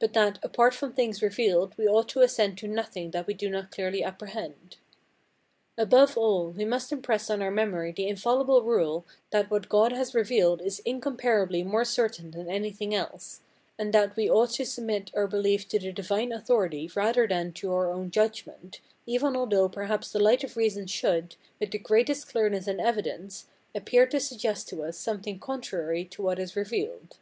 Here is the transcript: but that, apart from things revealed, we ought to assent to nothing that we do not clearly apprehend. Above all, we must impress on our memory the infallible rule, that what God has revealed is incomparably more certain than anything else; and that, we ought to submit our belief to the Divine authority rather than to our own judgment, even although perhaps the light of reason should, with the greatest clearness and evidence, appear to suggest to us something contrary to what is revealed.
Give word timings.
but 0.00 0.12
that, 0.12 0.38
apart 0.42 0.74
from 0.74 0.92
things 0.92 1.22
revealed, 1.22 1.72
we 1.78 1.88
ought 1.88 2.06
to 2.06 2.20
assent 2.20 2.58
to 2.58 2.68
nothing 2.68 3.10
that 3.10 3.26
we 3.26 3.32
do 3.32 3.48
not 3.48 3.70
clearly 3.70 4.04
apprehend. 4.04 4.76
Above 5.78 6.14
all, 6.18 6.50
we 6.50 6.62
must 6.62 6.92
impress 6.92 7.30
on 7.30 7.40
our 7.40 7.50
memory 7.50 7.90
the 7.90 8.06
infallible 8.06 8.60
rule, 8.62 9.06
that 9.30 9.50
what 9.50 9.70
God 9.70 9.90
has 9.92 10.14
revealed 10.14 10.60
is 10.60 10.80
incomparably 10.84 11.62
more 11.62 11.86
certain 11.86 12.32
than 12.32 12.50
anything 12.50 12.94
else; 12.94 13.40
and 13.78 13.94
that, 13.94 14.14
we 14.14 14.28
ought 14.28 14.50
to 14.50 14.66
submit 14.66 15.10
our 15.16 15.26
belief 15.26 15.66
to 15.68 15.78
the 15.78 15.90
Divine 15.90 16.32
authority 16.32 16.90
rather 16.94 17.26
than 17.26 17.50
to 17.54 17.72
our 17.72 17.90
own 17.90 18.10
judgment, 18.10 18.80
even 19.06 19.34
although 19.34 19.70
perhaps 19.70 20.12
the 20.12 20.20
light 20.20 20.44
of 20.44 20.54
reason 20.54 20.86
should, 20.86 21.36
with 21.58 21.70
the 21.70 21.78
greatest 21.78 22.28
clearness 22.28 22.66
and 22.66 22.78
evidence, 22.78 23.46
appear 23.74 24.06
to 24.06 24.20
suggest 24.20 24.68
to 24.68 24.82
us 24.82 24.98
something 24.98 25.38
contrary 25.38 26.04
to 26.04 26.20
what 26.22 26.38
is 26.38 26.54
revealed. 26.56 27.16